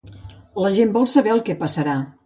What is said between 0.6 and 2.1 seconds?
La gent vol saber el que passarà.